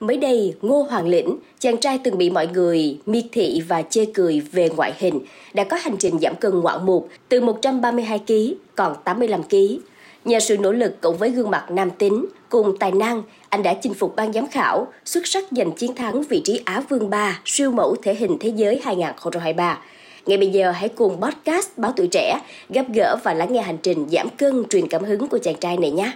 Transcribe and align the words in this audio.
Mới 0.00 0.16
đây, 0.16 0.54
Ngô 0.62 0.82
Hoàng 0.82 1.08
Lĩnh, 1.08 1.38
chàng 1.58 1.76
trai 1.76 1.98
từng 1.98 2.18
bị 2.18 2.30
mọi 2.30 2.46
người 2.46 2.98
miệt 3.06 3.24
thị 3.32 3.62
và 3.68 3.82
chê 3.82 4.04
cười 4.14 4.40
về 4.52 4.68
ngoại 4.76 4.92
hình, 4.98 5.20
đã 5.54 5.64
có 5.64 5.76
hành 5.76 5.96
trình 5.96 6.18
giảm 6.18 6.34
cân 6.34 6.60
ngoạn 6.60 6.86
mục 6.86 7.08
từ 7.28 7.40
132kg 7.40 8.54
còn 8.74 8.96
85kg. 9.04 9.78
Nhờ 10.24 10.40
sự 10.40 10.58
nỗ 10.58 10.72
lực 10.72 11.00
cộng 11.00 11.16
với 11.16 11.30
gương 11.30 11.50
mặt 11.50 11.70
nam 11.70 11.90
tính 11.90 12.26
cùng 12.48 12.78
tài 12.78 12.92
năng, 12.92 13.22
anh 13.48 13.62
đã 13.62 13.74
chinh 13.74 13.94
phục 13.94 14.16
ban 14.16 14.32
giám 14.32 14.46
khảo, 14.46 14.86
xuất 15.04 15.26
sắc 15.26 15.44
giành 15.50 15.72
chiến 15.72 15.94
thắng 15.94 16.22
vị 16.22 16.40
trí 16.44 16.60
Á 16.64 16.82
Vương 16.88 17.10
3 17.10 17.40
siêu 17.44 17.70
mẫu 17.70 17.96
thể 18.02 18.14
hình 18.14 18.36
thế 18.40 18.48
giới 18.48 18.80
2023. 18.84 19.78
Ngay 20.26 20.38
bây 20.38 20.50
giờ 20.50 20.70
hãy 20.70 20.88
cùng 20.88 21.20
podcast 21.20 21.68
Báo 21.76 21.92
Tuổi 21.96 22.08
Trẻ 22.10 22.40
gặp 22.68 22.86
gỡ 22.94 23.16
và 23.22 23.34
lắng 23.34 23.52
nghe 23.52 23.62
hành 23.62 23.78
trình 23.82 24.06
giảm 24.12 24.28
cân 24.28 24.64
truyền 24.70 24.88
cảm 24.88 25.04
hứng 25.04 25.28
của 25.28 25.38
chàng 25.38 25.56
trai 25.60 25.76
này 25.76 25.90
nhé. 25.90 26.12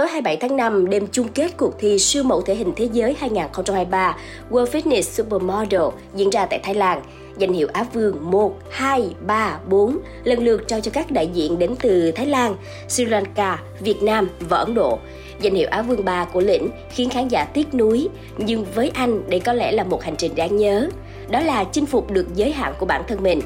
Tối 0.00 0.08
27 0.08 0.36
tháng 0.36 0.56
5, 0.56 0.90
đêm 0.90 1.06
chung 1.12 1.28
kết 1.28 1.56
cuộc 1.56 1.78
thi 1.78 1.98
siêu 1.98 2.22
mẫu 2.22 2.42
thể 2.42 2.54
hình 2.54 2.72
thế 2.76 2.88
giới 2.92 3.16
2023 3.18 4.16
World 4.50 4.66
Fitness 4.66 5.02
Supermodel 5.02 5.82
diễn 6.14 6.30
ra 6.30 6.46
tại 6.46 6.58
Thái 6.62 6.74
Lan. 6.74 7.02
Danh 7.38 7.52
hiệu 7.52 7.68
Á 7.72 7.84
Vương 7.92 8.30
1, 8.30 8.58
2, 8.70 9.14
3, 9.26 9.58
4 9.68 9.98
lần 10.24 10.44
lượt 10.44 10.68
trao 10.68 10.80
cho 10.80 10.90
các 10.94 11.10
đại 11.10 11.26
diện 11.26 11.58
đến 11.58 11.74
từ 11.82 12.12
Thái 12.12 12.26
Lan, 12.26 12.56
Sri 12.88 13.04
Lanka, 13.04 13.62
Việt 13.80 14.02
Nam 14.02 14.28
và 14.40 14.58
Ấn 14.58 14.74
Độ. 14.74 14.98
Danh 15.40 15.54
hiệu 15.54 15.68
Á 15.70 15.82
Vương 15.82 16.04
3 16.04 16.24
của 16.24 16.40
Lĩnh 16.40 16.70
khiến 16.90 17.10
khán 17.10 17.28
giả 17.28 17.44
tiếc 17.44 17.74
nuối, 17.74 18.08
nhưng 18.38 18.64
với 18.74 18.90
anh 18.94 19.30
đây 19.30 19.40
có 19.40 19.52
lẽ 19.52 19.72
là 19.72 19.84
một 19.84 20.02
hành 20.02 20.16
trình 20.16 20.34
đáng 20.34 20.56
nhớ. 20.56 20.88
Đó 21.30 21.40
là 21.40 21.64
chinh 21.64 21.86
phục 21.86 22.10
được 22.10 22.26
giới 22.34 22.52
hạn 22.52 22.74
của 22.78 22.86
bản 22.86 23.02
thân 23.08 23.22
mình. 23.22 23.40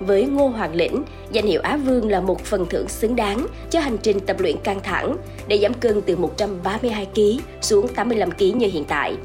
Với 0.00 0.24
Ngô 0.24 0.48
Hoàng 0.48 0.74
Lĩnh, 0.74 1.02
danh 1.32 1.46
hiệu 1.46 1.60
Á 1.60 1.76
Vương 1.76 2.10
là 2.10 2.20
một 2.20 2.40
phần 2.44 2.66
thưởng 2.70 2.88
xứng 2.88 3.16
đáng 3.16 3.46
cho 3.70 3.80
hành 3.80 3.98
trình 3.98 4.20
tập 4.20 4.36
luyện 4.40 4.56
căng 4.64 4.80
thẳng 4.82 5.16
để 5.48 5.58
giảm 5.58 5.74
cân 5.74 6.02
từ 6.02 6.16
132kg 6.16 7.38
xuống 7.60 7.86
85kg 7.96 8.56
như 8.56 8.66
hiện 8.66 8.84
tại. 8.84 9.16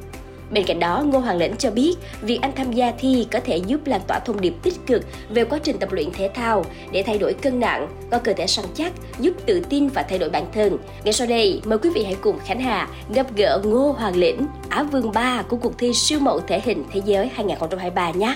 Bên 0.51 0.63
cạnh 0.63 0.79
đó, 0.79 1.03
Ngô 1.05 1.19
Hoàng 1.19 1.37
Lĩnh 1.37 1.55
cho 1.57 1.71
biết 1.71 1.95
việc 2.21 2.39
anh 2.41 2.51
tham 2.55 2.71
gia 2.71 2.91
thi 2.91 3.27
có 3.31 3.39
thể 3.39 3.57
giúp 3.57 3.79
lan 3.85 4.01
tỏa 4.07 4.19
thông 4.19 4.41
điệp 4.41 4.53
tích 4.63 4.73
cực 4.87 5.03
về 5.29 5.45
quá 5.45 5.59
trình 5.63 5.77
tập 5.77 5.91
luyện 5.91 6.11
thể 6.11 6.29
thao 6.33 6.65
để 6.91 7.03
thay 7.03 7.17
đổi 7.17 7.33
cân 7.33 7.59
nặng, 7.59 7.87
có 8.11 8.19
cơ 8.19 8.33
thể 8.33 8.47
săn 8.47 8.65
chắc, 8.73 8.93
giúp 9.19 9.33
tự 9.45 9.61
tin 9.69 9.87
và 9.87 10.03
thay 10.03 10.19
đổi 10.19 10.29
bản 10.29 10.45
thân. 10.53 10.77
Ngay 11.03 11.13
sau 11.13 11.27
đây, 11.27 11.61
mời 11.65 11.77
quý 11.77 11.89
vị 11.95 12.03
hãy 12.03 12.15
cùng 12.21 12.39
Khánh 12.45 12.59
Hà 12.59 12.87
gặp 13.13 13.27
gỡ 13.35 13.61
Ngô 13.63 13.91
Hoàng 13.91 14.15
Lĩnh, 14.15 14.47
Á 14.69 14.83
Vương 14.83 15.11
3 15.11 15.43
của 15.49 15.57
cuộc 15.57 15.77
thi 15.77 15.93
siêu 15.93 16.19
mẫu 16.19 16.39
thể 16.39 16.61
hình 16.65 16.83
thế 16.91 17.01
giới 17.05 17.29
2023 17.35 18.11
nhé. 18.11 18.35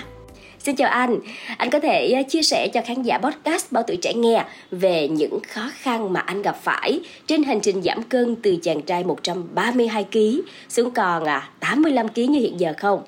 Xin 0.64 0.76
chào 0.76 0.90
anh, 0.90 1.18
anh 1.56 1.70
có 1.70 1.80
thể 1.80 2.12
à, 2.12 2.22
chia 2.28 2.42
sẻ 2.42 2.68
cho 2.74 2.80
khán 2.86 3.02
giả 3.02 3.18
podcast 3.18 3.72
Báo 3.72 3.82
Tuổi 3.86 3.98
Trẻ 4.02 4.14
nghe 4.14 4.44
về 4.70 5.08
những 5.08 5.38
khó 5.48 5.70
khăn 5.74 6.12
mà 6.12 6.20
anh 6.20 6.42
gặp 6.42 6.56
phải 6.62 7.00
trên 7.26 7.42
hành 7.42 7.60
trình 7.62 7.82
giảm 7.82 8.02
cân 8.02 8.36
từ 8.42 8.56
chàng 8.62 8.82
trai 8.82 9.04
132kg 9.04 10.40
xuống 10.68 10.90
còn 10.94 11.24
à, 11.24 11.50
85kg 11.60 12.30
như 12.30 12.40
hiện 12.40 12.60
giờ 12.60 12.72
không? 12.78 13.02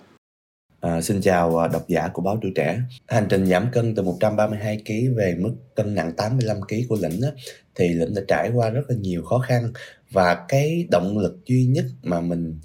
À, 0.81 1.01
xin 1.01 1.21
chào 1.21 1.59
à, 1.59 1.69
độc 1.69 1.89
giả 1.89 2.09
của 2.13 2.23
Báo 2.23 2.39
Tuổi 2.43 2.53
Trẻ. 2.55 2.81
Hành 3.07 3.27
trình 3.29 3.47
giảm 3.47 3.67
cân 3.73 3.95
từ 3.95 4.03
132kg 4.03 5.17
về 5.17 5.37
mức 5.39 5.55
cân 5.75 5.95
nặng 5.95 6.13
85kg 6.17 6.83
của 6.89 6.97
Lĩnh 7.03 7.21
á, 7.23 7.29
thì 7.75 7.89
Lĩnh 7.89 8.15
đã 8.15 8.23
trải 8.29 8.51
qua 8.55 8.71
rất 8.71 8.83
là 8.89 8.97
nhiều 9.01 9.23
khó 9.23 9.39
khăn 9.39 9.73
và 10.11 10.45
cái 10.49 10.87
động 10.91 11.19
lực 11.19 11.39
duy 11.47 11.65
nhất 11.65 11.85
mà 12.03 12.21
mình 12.21 12.61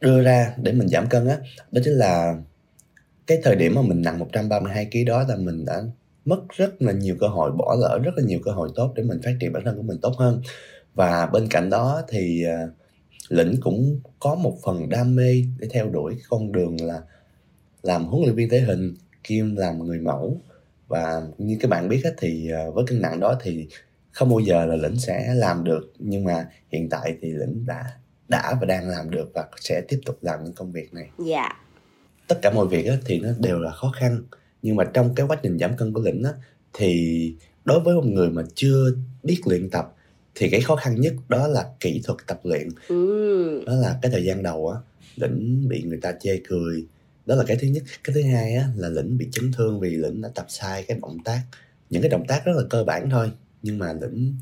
đưa 0.00 0.22
ra 0.22 0.52
để 0.56 0.72
mình 0.72 0.88
giảm 0.88 1.08
cân 1.08 1.28
á 1.28 1.36
đó 1.72 1.80
chính 1.84 1.94
là 1.94 2.34
cái 3.28 3.38
thời 3.42 3.56
điểm 3.56 3.74
mà 3.74 3.82
mình 3.82 4.02
nặng 4.02 4.18
132 4.18 4.88
kg 4.92 5.04
đó 5.06 5.24
là 5.28 5.36
mình 5.36 5.64
đã 5.64 5.82
mất 6.24 6.40
rất 6.48 6.82
là 6.82 6.92
nhiều 6.92 7.16
cơ 7.20 7.28
hội, 7.28 7.50
bỏ 7.52 7.76
lỡ 7.80 7.98
rất 8.04 8.10
là 8.16 8.22
nhiều 8.26 8.40
cơ 8.44 8.50
hội 8.50 8.70
tốt 8.74 8.92
để 8.96 9.02
mình 9.02 9.20
phát 9.24 9.32
triển 9.40 9.52
bản 9.52 9.64
thân 9.64 9.76
của 9.76 9.82
mình 9.82 9.98
tốt 10.02 10.14
hơn 10.18 10.42
và 10.94 11.26
bên 11.26 11.48
cạnh 11.50 11.70
đó 11.70 12.02
thì 12.08 12.44
à, 12.44 12.68
lĩnh 13.28 13.54
cũng 13.60 14.00
có 14.18 14.34
một 14.34 14.58
phần 14.64 14.88
đam 14.88 15.16
mê 15.16 15.42
để 15.58 15.68
theo 15.70 15.88
đuổi 15.88 16.16
con 16.28 16.52
đường 16.52 16.76
là 16.80 17.00
làm 17.82 18.04
huấn 18.04 18.22
luyện 18.22 18.34
viên 18.34 18.48
thể 18.48 18.60
hình, 18.60 18.94
kiêm 19.24 19.56
làm 19.56 19.86
người 19.86 19.98
mẫu 19.98 20.40
và 20.86 21.22
như 21.38 21.56
các 21.60 21.70
bạn 21.70 21.88
biết 21.88 22.02
thì 22.18 22.50
à, 22.50 22.64
với 22.74 22.84
cân 22.86 23.02
nặng 23.02 23.20
đó 23.20 23.38
thì 23.42 23.68
không 24.10 24.28
bao 24.28 24.40
giờ 24.40 24.66
là 24.66 24.76
lĩnh 24.76 24.96
sẽ 24.96 25.34
làm 25.34 25.64
được 25.64 25.92
nhưng 25.98 26.24
mà 26.24 26.48
hiện 26.68 26.88
tại 26.88 27.16
thì 27.20 27.30
lĩnh 27.30 27.64
đã 27.66 27.84
đã 28.28 28.54
và 28.60 28.66
đang 28.66 28.88
làm 28.88 29.10
được 29.10 29.30
và 29.34 29.44
sẽ 29.60 29.80
tiếp 29.88 30.00
tục 30.06 30.18
làm 30.20 30.44
những 30.44 30.52
công 30.52 30.72
việc 30.72 30.94
này. 30.94 31.10
Dạ. 31.18 31.42
Yeah 31.42 31.67
tất 32.28 32.38
cả 32.42 32.50
mọi 32.50 32.66
việc 32.66 32.86
á, 32.86 32.96
thì 33.04 33.20
nó 33.20 33.28
đều 33.38 33.58
là 33.58 33.70
khó 33.70 33.92
khăn. 33.96 34.22
Nhưng 34.62 34.76
mà 34.76 34.84
trong 34.94 35.14
cái 35.14 35.26
quá 35.26 35.36
trình 35.42 35.58
giảm 35.58 35.76
cân 35.76 35.92
của 35.92 36.00
lĩnh 36.00 36.22
á, 36.22 36.32
thì 36.72 37.34
đối 37.64 37.80
với 37.80 37.94
một 37.94 38.06
người 38.06 38.30
mà 38.30 38.42
chưa 38.54 38.90
biết 39.22 39.40
luyện 39.44 39.70
tập 39.70 39.94
thì 40.34 40.50
cái 40.50 40.60
khó 40.60 40.76
khăn 40.76 41.00
nhất 41.00 41.14
đó 41.28 41.46
là 41.46 41.66
kỹ 41.80 42.00
thuật 42.04 42.18
tập 42.26 42.40
luyện. 42.42 42.68
Ừ. 42.88 43.64
đó 43.66 43.74
là 43.74 43.98
cái 44.02 44.10
thời 44.12 44.24
gian 44.24 44.42
đầu 44.42 44.68
á 44.68 44.80
lĩnh 45.16 45.68
bị 45.68 45.82
người 45.82 45.98
ta 46.02 46.12
chê 46.20 46.40
cười. 46.48 46.86
Đó 47.26 47.34
là 47.34 47.44
cái 47.46 47.56
thứ 47.60 47.68
nhất. 47.68 47.82
Cái 48.04 48.14
thứ 48.14 48.22
hai 48.22 48.54
á 48.54 48.68
là 48.76 48.88
lĩnh 48.88 49.18
bị 49.18 49.28
chấn 49.32 49.52
thương 49.52 49.80
vì 49.80 49.90
lĩnh 49.90 50.20
đã 50.20 50.28
tập 50.34 50.46
sai 50.48 50.84
cái 50.88 50.98
động 51.02 51.18
tác. 51.24 51.40
Những 51.90 52.02
cái 52.02 52.08
động 52.08 52.24
tác 52.28 52.44
rất 52.44 52.52
là 52.56 52.62
cơ 52.70 52.84
bản 52.84 53.10
thôi 53.10 53.30
nhưng 53.62 53.78
mà 53.78 53.92
lĩnh 53.92 54.36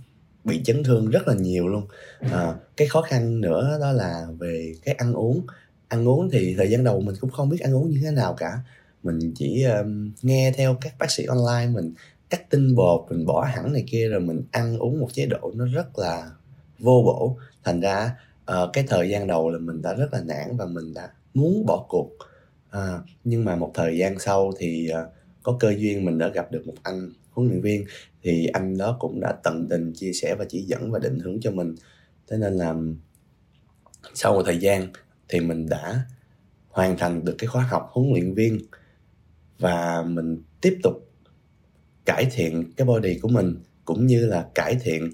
bị 0.44 0.60
chấn 0.64 0.84
thương 0.84 1.10
rất 1.10 1.28
là 1.28 1.34
nhiều 1.34 1.68
luôn. 1.68 1.86
À, 2.20 2.54
cái 2.76 2.88
khó 2.88 3.02
khăn 3.02 3.40
nữa 3.40 3.78
đó 3.80 3.92
là 3.92 4.26
về 4.38 4.74
cái 4.84 4.94
ăn 4.94 5.12
uống 5.12 5.46
ăn 5.88 6.08
uống 6.08 6.30
thì 6.30 6.54
thời 6.58 6.70
gian 6.70 6.84
đầu 6.84 7.00
mình 7.00 7.14
cũng 7.20 7.30
không 7.30 7.48
biết 7.48 7.60
ăn 7.60 7.74
uống 7.74 7.90
như 7.90 7.98
thế 8.02 8.10
nào 8.10 8.34
cả. 8.34 8.58
Mình 9.02 9.32
chỉ 9.34 9.62
um, 9.62 10.12
nghe 10.22 10.52
theo 10.56 10.76
các 10.80 10.94
bác 10.98 11.10
sĩ 11.10 11.24
online 11.24 11.66
mình 11.74 11.92
cắt 12.30 12.50
tinh 12.50 12.74
bột 12.74 13.06
mình 13.10 13.26
bỏ 13.26 13.44
hẳn 13.44 13.72
này 13.72 13.84
kia 13.86 14.08
rồi 14.08 14.20
mình 14.20 14.42
ăn 14.50 14.78
uống 14.78 15.00
một 15.00 15.08
chế 15.12 15.26
độ 15.26 15.52
nó 15.54 15.66
rất 15.66 15.98
là 15.98 16.30
vô 16.78 17.02
bổ. 17.06 17.36
Thành 17.64 17.80
ra 17.80 18.10
uh, 18.52 18.70
cái 18.72 18.84
thời 18.88 19.10
gian 19.10 19.26
đầu 19.26 19.50
là 19.50 19.58
mình 19.58 19.82
đã 19.82 19.94
rất 19.94 20.12
là 20.12 20.20
nản 20.20 20.56
và 20.56 20.66
mình 20.66 20.94
đã 20.94 21.10
muốn 21.34 21.66
bỏ 21.66 21.86
cuộc. 21.88 22.10
Uh, 22.68 23.00
nhưng 23.24 23.44
mà 23.44 23.56
một 23.56 23.70
thời 23.74 23.98
gian 23.98 24.18
sau 24.18 24.52
thì 24.58 24.90
uh, 24.92 25.12
có 25.42 25.56
cơ 25.60 25.74
duyên 25.78 26.04
mình 26.04 26.18
đã 26.18 26.28
gặp 26.28 26.52
được 26.52 26.66
một 26.66 26.74
anh 26.82 27.10
huấn 27.30 27.48
luyện 27.48 27.60
viên 27.60 27.84
thì 28.22 28.46
anh 28.46 28.78
đó 28.78 28.96
cũng 29.00 29.20
đã 29.20 29.34
tận 29.44 29.66
tình 29.70 29.92
chia 29.92 30.12
sẻ 30.12 30.34
và 30.38 30.44
chỉ 30.48 30.62
dẫn 30.62 30.90
và 30.90 30.98
định 30.98 31.18
hướng 31.18 31.40
cho 31.40 31.50
mình. 31.50 31.74
Thế 32.28 32.36
nên 32.36 32.54
là 32.54 32.74
sau 34.14 34.32
một 34.32 34.42
thời 34.46 34.58
gian 34.58 34.88
thì 35.28 35.40
mình 35.40 35.68
đã 35.68 36.06
hoàn 36.68 36.98
thành 36.98 37.24
được 37.24 37.34
cái 37.38 37.46
khóa 37.46 37.62
học 37.62 37.88
huấn 37.92 38.12
luyện 38.12 38.34
viên 38.34 38.58
và 39.58 40.02
mình 40.06 40.42
tiếp 40.60 40.78
tục 40.82 41.12
cải 42.04 42.26
thiện 42.32 42.72
cái 42.76 42.86
body 42.86 43.18
của 43.18 43.28
mình 43.28 43.56
cũng 43.84 44.06
như 44.06 44.26
là 44.26 44.46
cải 44.54 44.74
thiện 44.74 45.12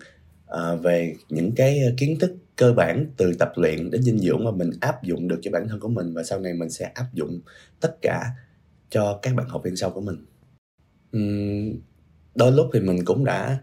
uh, 0.53 0.83
về 0.83 1.15
những 1.29 1.55
cái 1.55 1.81
kiến 1.99 2.19
thức 2.19 2.37
cơ 2.57 2.73
bản 2.73 3.07
từ 3.17 3.35
tập 3.39 3.53
luyện 3.57 3.91
đến 3.91 4.03
dinh 4.03 4.19
dưỡng 4.19 4.45
mà 4.45 4.51
mình 4.51 4.71
áp 4.81 5.03
dụng 5.03 5.29
được 5.29 5.39
cho 5.43 5.51
bản 5.51 5.69
thân 5.69 5.81
của 5.81 5.89
mình 5.89 6.15
và 6.15 6.23
sau 6.23 6.41
này 6.41 6.55
mình 6.55 6.71
sẽ 6.71 6.85
áp 6.95 7.07
dụng 7.15 7.41
tất 7.81 7.97
cả 8.03 8.25
cho 8.91 9.19
các 9.23 9.35
bạn 9.35 9.49
học 9.49 9.63
viên 9.65 9.77
sau 9.77 9.91
của 9.91 10.01
mình. 10.01 10.17
Uhm, 11.17 11.81
đôi 12.35 12.53
lúc 12.53 12.71
thì 12.73 12.81
mình 12.81 13.05
cũng 13.05 13.25
đã 13.25 13.59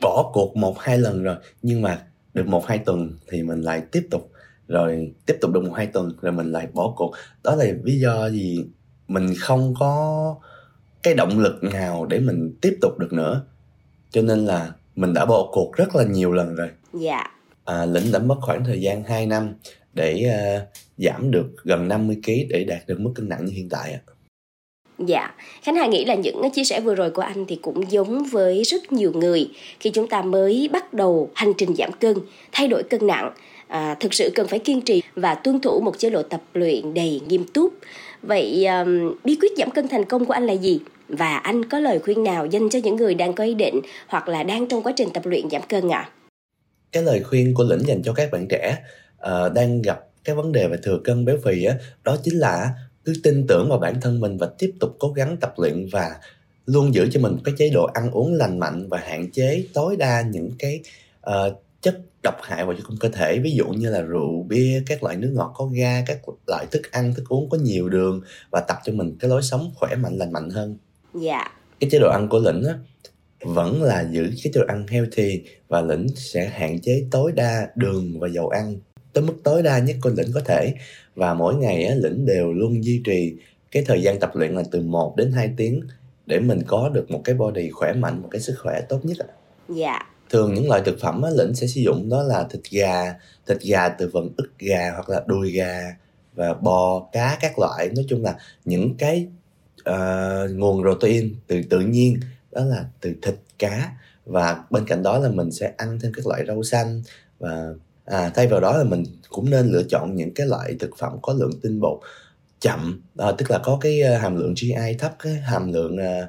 bỏ 0.00 0.30
cuộc 0.34 0.56
một 0.56 0.78
hai 0.78 0.98
lần 0.98 1.22
rồi 1.22 1.36
nhưng 1.62 1.82
mà 1.82 2.06
được 2.34 2.46
một 2.46 2.66
hai 2.66 2.78
tuần 2.78 3.18
thì 3.28 3.42
mình 3.42 3.60
lại 3.60 3.82
tiếp 3.92 4.06
tục 4.10 4.30
rồi 4.68 5.12
tiếp 5.26 5.34
tục 5.40 5.50
được 5.50 5.64
một 5.64 5.72
hai 5.76 5.86
tuần 5.86 6.12
rồi 6.22 6.32
mình 6.32 6.52
lại 6.52 6.68
bỏ 6.72 6.92
cuộc. 6.96 7.12
Đó 7.42 7.54
là 7.54 7.64
lý 7.84 8.00
do 8.00 8.30
gì 8.30 8.64
mình 9.08 9.34
không 9.38 9.74
có 9.78 10.34
cái 11.02 11.14
động 11.14 11.38
lực 11.38 11.64
nào 11.64 12.06
để 12.06 12.18
mình 12.18 12.54
tiếp 12.60 12.78
tục 12.80 12.98
được 12.98 13.12
nữa. 13.12 13.44
Cho 14.10 14.22
nên 14.22 14.46
là 14.46 14.72
mình 14.96 15.14
đã 15.14 15.24
bỏ 15.24 15.48
cuộc 15.52 15.72
rất 15.76 15.96
là 15.96 16.04
nhiều 16.04 16.32
lần 16.32 16.54
rồi. 16.54 16.68
Dạ. 16.92 17.16
Yeah. 17.16 17.30
à, 17.64 17.86
lĩnh 17.86 18.12
đã 18.12 18.18
mất 18.18 18.36
khoảng 18.40 18.64
thời 18.64 18.80
gian 18.80 19.04
2 19.04 19.26
năm 19.26 19.54
để 19.92 20.24
uh, 20.26 20.68
giảm 20.98 21.30
được 21.30 21.46
gần 21.64 21.88
50 21.88 22.16
kg 22.24 22.32
để 22.48 22.64
đạt 22.64 22.86
được 22.86 23.00
mức 23.00 23.12
cân 23.14 23.28
nặng 23.28 23.44
như 23.44 23.52
hiện 23.52 23.68
tại 23.68 23.92
ạ. 23.92 24.00
Dạ, 24.98 25.34
Khánh 25.62 25.74
Hà 25.74 25.86
nghĩ 25.86 26.04
là 26.04 26.14
những 26.14 26.50
chia 26.50 26.64
sẻ 26.64 26.80
vừa 26.80 26.94
rồi 26.94 27.10
của 27.10 27.22
anh 27.22 27.44
thì 27.48 27.56
cũng 27.62 27.90
giống 27.90 28.24
với 28.24 28.62
rất 28.62 28.92
nhiều 28.92 29.12
người 29.14 29.50
khi 29.80 29.90
chúng 29.90 30.08
ta 30.08 30.22
mới 30.22 30.68
bắt 30.72 30.94
đầu 30.94 31.30
hành 31.34 31.52
trình 31.58 31.74
giảm 31.74 31.92
cân, 31.92 32.16
thay 32.52 32.68
đổi 32.68 32.82
cân 32.82 33.06
nặng 33.06 33.32
à, 33.74 33.96
thực 34.00 34.14
sự 34.14 34.30
cần 34.34 34.48
phải 34.48 34.58
kiên 34.58 34.80
trì 34.80 35.02
và 35.14 35.34
tuân 35.34 35.60
thủ 35.60 35.80
một 35.80 35.98
chế 35.98 36.10
độ 36.10 36.22
tập 36.22 36.42
luyện 36.54 36.94
đầy 36.94 37.20
nghiêm 37.28 37.44
túc 37.54 37.74
vậy 38.22 38.66
um, 38.66 39.14
bí 39.24 39.36
quyết 39.40 39.52
giảm 39.58 39.70
cân 39.70 39.88
thành 39.88 40.04
công 40.04 40.24
của 40.24 40.32
anh 40.32 40.46
là 40.46 40.52
gì 40.52 40.80
và 41.08 41.36
anh 41.36 41.64
có 41.64 41.78
lời 41.78 41.98
khuyên 41.98 42.22
nào 42.22 42.46
dành 42.46 42.70
cho 42.70 42.78
những 42.82 42.96
người 42.96 43.14
đang 43.14 43.34
có 43.34 43.44
ý 43.44 43.54
định 43.54 43.80
hoặc 44.06 44.28
là 44.28 44.42
đang 44.42 44.68
trong 44.68 44.82
quá 44.82 44.92
trình 44.96 45.08
tập 45.14 45.26
luyện 45.26 45.50
giảm 45.50 45.62
cân 45.68 45.88
ạ 45.88 45.98
à? 45.98 46.10
cái 46.92 47.02
lời 47.02 47.22
khuyên 47.22 47.54
của 47.54 47.64
lĩnh 47.64 47.86
dành 47.86 48.02
cho 48.02 48.12
các 48.12 48.30
bạn 48.32 48.46
trẻ 48.48 48.76
uh, 49.16 49.52
đang 49.54 49.82
gặp 49.82 50.00
cái 50.24 50.34
vấn 50.36 50.52
đề 50.52 50.68
về 50.68 50.76
thừa 50.82 50.98
cân 51.04 51.24
béo 51.24 51.36
phì 51.44 51.64
á 51.64 51.74
đó 52.04 52.16
chính 52.24 52.38
là 52.38 52.70
cứ 53.04 53.12
tin 53.22 53.46
tưởng 53.46 53.68
vào 53.68 53.78
bản 53.78 54.00
thân 54.00 54.20
mình 54.20 54.36
và 54.38 54.48
tiếp 54.58 54.72
tục 54.80 54.96
cố 54.98 55.08
gắng 55.08 55.36
tập 55.40 55.54
luyện 55.56 55.86
và 55.92 56.10
luôn 56.66 56.94
giữ 56.94 57.08
cho 57.12 57.20
mình 57.20 57.36
cái 57.44 57.54
chế 57.58 57.70
độ 57.70 57.84
ăn 57.94 58.10
uống 58.10 58.34
lành 58.34 58.58
mạnh 58.58 58.88
và 58.88 58.98
hạn 58.98 59.30
chế 59.32 59.64
tối 59.74 59.96
đa 59.96 60.22
những 60.22 60.50
cái 60.58 60.80
uh, 61.30 61.64
chất 61.84 62.00
độc 62.22 62.34
hại 62.42 62.64
vào 62.64 62.74
trong 62.74 62.96
cơ 63.00 63.08
thể. 63.08 63.38
Ví 63.38 63.50
dụ 63.50 63.66
như 63.66 63.90
là 63.90 64.00
rượu 64.00 64.42
bia 64.48 64.82
các 64.86 65.02
loại 65.02 65.16
nước 65.16 65.30
ngọt 65.34 65.52
có 65.56 65.66
ga 65.66 66.04
các 66.06 66.18
loại 66.46 66.66
thức 66.70 66.82
ăn 66.90 67.14
thức 67.14 67.24
uống 67.28 67.48
có 67.50 67.58
nhiều 67.58 67.88
đường 67.88 68.20
và 68.50 68.60
tập 68.60 68.76
cho 68.84 68.92
mình 68.92 69.16
cái 69.20 69.30
lối 69.30 69.42
sống 69.42 69.72
khỏe 69.74 69.94
mạnh 69.94 70.16
lành 70.16 70.32
mạnh 70.32 70.50
hơn. 70.50 70.76
Dạ. 71.14 71.44
Cái 71.80 71.90
chế 71.90 71.98
độ 71.98 72.10
ăn 72.10 72.28
của 72.28 72.38
lĩnh 72.38 72.64
á 72.64 72.74
vẫn 73.40 73.82
là 73.82 74.08
giữ 74.10 74.22
cái 74.22 74.36
chế 74.42 74.50
độ 74.54 74.62
ăn 74.68 74.86
healthy 74.86 75.42
và 75.68 75.80
lĩnh 75.80 76.06
sẽ 76.16 76.46
hạn 76.46 76.80
chế 76.80 77.04
tối 77.10 77.32
đa 77.32 77.68
đường 77.74 78.20
và 78.20 78.28
dầu 78.28 78.48
ăn 78.48 78.76
tới 79.12 79.24
mức 79.24 79.34
tối 79.44 79.62
đa 79.62 79.78
nhất 79.78 79.96
của 80.02 80.10
lĩnh 80.16 80.32
có 80.34 80.40
thể. 80.44 80.74
Và 81.14 81.34
mỗi 81.34 81.54
ngày 81.54 81.84
á, 81.84 81.94
lĩnh 81.94 82.26
đều 82.26 82.52
luôn 82.52 82.84
duy 82.84 83.02
trì 83.04 83.36
cái 83.70 83.84
thời 83.86 84.02
gian 84.02 84.20
tập 84.20 84.30
luyện 84.34 84.54
là 84.54 84.62
từ 84.70 84.80
1 84.80 85.16
đến 85.16 85.32
2 85.32 85.50
tiếng 85.56 85.80
để 86.26 86.40
mình 86.40 86.62
có 86.66 86.88
được 86.88 87.10
một 87.10 87.20
cái 87.24 87.34
body 87.34 87.70
khỏe 87.70 87.92
mạnh 87.92 88.22
một 88.22 88.28
cái 88.30 88.40
sức 88.40 88.54
khỏe 88.62 88.80
tốt 88.88 89.00
nhất 89.04 89.16
dạ 89.68 90.13
thường 90.30 90.54
những 90.54 90.68
loại 90.68 90.82
thực 90.84 91.00
phẩm 91.00 91.22
á, 91.22 91.30
lĩnh 91.30 91.54
sẽ 91.54 91.66
sử 91.66 91.80
dụng 91.80 92.08
đó 92.08 92.22
là 92.22 92.46
thịt 92.50 92.60
gà 92.70 93.14
thịt 93.46 93.58
gà 93.62 93.88
từ 93.88 94.10
phần 94.12 94.28
ức 94.36 94.52
gà 94.58 94.90
hoặc 94.94 95.08
là 95.08 95.22
đùi 95.26 95.52
gà 95.52 95.96
và 96.34 96.54
bò 96.54 97.08
cá 97.12 97.38
các 97.40 97.58
loại. 97.58 97.88
Nói 97.96 98.04
chung 98.08 98.22
là 98.22 98.36
những 98.64 98.94
cái 98.98 99.26
uh, 99.90 100.50
nguồn 100.50 100.82
protein 100.82 101.34
từ 101.46 101.62
tự 101.70 101.80
nhiên 101.80 102.20
đó 102.52 102.64
là 102.64 102.84
từ 103.00 103.14
thịt 103.22 103.34
cá 103.58 103.90
và 104.26 104.64
bên 104.70 104.86
cạnh 104.86 105.02
đó 105.02 105.18
là 105.18 105.28
mình 105.28 105.50
sẽ 105.50 105.72
ăn 105.76 105.98
thêm 106.02 106.12
các 106.12 106.26
loại 106.26 106.44
rau 106.46 106.62
xanh 106.62 107.02
và 107.38 107.74
à, 108.04 108.30
thay 108.34 108.46
vào 108.46 108.60
đó 108.60 108.76
là 108.76 108.84
mình 108.84 109.04
cũng 109.28 109.50
nên 109.50 109.66
lựa 109.66 109.82
chọn 109.88 110.16
những 110.16 110.34
cái 110.34 110.46
loại 110.46 110.76
thực 110.80 110.90
phẩm 110.98 111.12
có 111.22 111.32
lượng 111.32 111.60
tinh 111.62 111.80
bột 111.80 112.00
chậm 112.60 113.02
à, 113.18 113.32
tức 113.38 113.50
là 113.50 113.58
có 113.64 113.78
cái 113.80 114.00
ờ, 114.00 114.18
hàm 114.18 114.36
lượng 114.36 114.54
GI 114.56 114.96
thấp 114.98 115.16
cái 115.18 115.34
hàm 115.34 115.72
lượng 115.72 115.96
uh, 115.96 116.28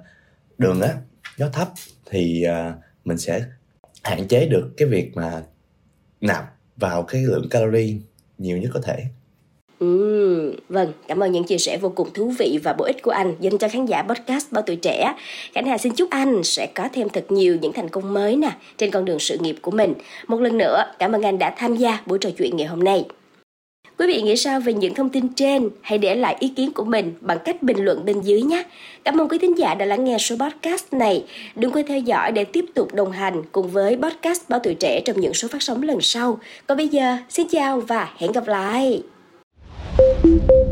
đường 0.58 0.82
á 0.82 0.94
nó 1.40 1.50
thấp 1.54 1.70
thì 2.10 2.46
uh, 2.50 2.76
mình 3.06 3.18
sẽ 3.18 3.46
hạn 4.06 4.28
chế 4.28 4.46
được 4.46 4.70
cái 4.78 4.88
việc 4.88 5.12
mà 5.16 5.44
nạp 6.22 6.46
vào 6.78 7.04
cái 7.04 7.22
lượng 7.22 7.50
calorie 7.50 7.94
nhiều 8.38 8.58
nhất 8.58 8.72
có 8.74 8.80
thể 8.84 9.06
Ừ, 9.80 10.56
vâng, 10.70 10.94
cảm 11.08 11.24
ơn 11.24 11.32
những 11.32 11.44
chia 11.44 11.58
sẻ 11.58 11.78
vô 11.78 11.90
cùng 11.96 12.14
thú 12.14 12.34
vị 12.40 12.60
và 12.64 12.74
bổ 12.74 12.86
ích 12.86 13.02
của 13.02 13.12
anh 13.12 13.36
dành 13.40 13.58
cho 13.58 13.68
khán 13.68 13.86
giả 13.86 14.02
podcast 14.02 14.52
Bao 14.52 14.64
Tuổi 14.68 14.76
Trẻ. 14.76 15.14
Khánh 15.54 15.66
Hà 15.66 15.78
xin 15.78 15.94
chúc 15.94 16.10
anh 16.10 16.44
sẽ 16.44 16.68
có 16.76 16.90
thêm 16.94 17.10
thật 17.10 17.26
nhiều 17.30 17.58
những 17.62 17.74
thành 17.74 17.90
công 17.90 18.14
mới 18.14 18.36
nè 18.36 18.52
trên 18.78 18.92
con 18.92 19.06
đường 19.06 19.20
sự 19.20 19.38
nghiệp 19.38 19.56
của 19.62 19.72
mình. 19.72 19.94
Một 20.28 20.42
lần 20.42 20.58
nữa, 20.58 20.84
cảm 21.00 21.12
ơn 21.12 21.22
anh 21.22 21.40
đã 21.40 21.54
tham 21.58 21.76
gia 21.76 22.02
buổi 22.06 22.18
trò 22.20 22.30
chuyện 22.38 22.58
ngày 22.58 22.68
hôm 22.68 22.84
nay. 22.84 23.06
Quý 23.98 24.08
vị 24.08 24.22
nghĩ 24.22 24.36
sao 24.36 24.60
về 24.60 24.74
những 24.74 24.94
thông 24.94 25.10
tin 25.10 25.28
trên? 25.28 25.70
Hãy 25.82 25.98
để 25.98 26.16
lại 26.16 26.36
ý 26.40 26.48
kiến 26.48 26.72
của 26.74 26.84
mình 26.84 27.14
bằng 27.22 27.38
cách 27.46 27.64
bình 27.64 27.86
luận 27.86 28.06
bên 28.06 28.22
dưới 28.22 28.42
nhé. 28.42 28.64
Cảm 29.04 29.22
ơn 29.22 29.30
quý 29.30 29.38
thính 29.38 29.58
giả 29.58 29.76
đã 29.76 29.86
lắng 29.86 30.04
nghe 30.04 30.18
số 30.18 30.36
podcast 30.40 30.94
này. 30.94 31.24
Đừng 31.56 31.72
quên 31.72 31.88
theo 31.88 32.00
dõi 32.00 32.32
để 32.32 32.44
tiếp 32.44 32.66
tục 32.74 32.94
đồng 32.94 33.12
hành 33.12 33.44
cùng 33.52 33.68
với 33.68 33.98
podcast 34.02 34.50
Báo 34.50 34.60
Tuổi 34.64 34.74
Trẻ 34.74 35.02
trong 35.06 35.22
những 35.22 35.34
số 35.34 35.48
phát 35.48 35.62
sóng 35.62 35.84
lần 35.84 36.02
sau. 36.02 36.40
Còn 36.68 36.78
bây 36.78 36.88
giờ, 36.88 37.18
xin 37.30 37.48
chào 37.48 37.80
và 37.80 38.10
hẹn 38.18 38.32
gặp 38.32 38.48
lại. 38.48 39.02
Thank 39.98 40.50
you 40.50 40.65